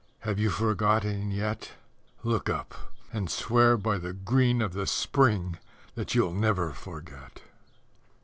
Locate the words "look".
2.25-2.49